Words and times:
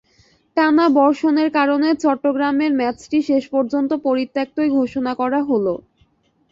টানা 0.57 0.85
বর্ষণের 0.97 1.49
কারণে 1.57 1.89
চট্টগ্রামের 2.03 2.71
ম্যাচটি 2.79 3.17
শেষ 3.29 3.43
পর্যন্ত 3.53 3.91
পরিত্যক্তই 4.05 4.69
ঘোষণা 4.77 5.11
করা 5.21 5.39
হলো। 5.49 5.73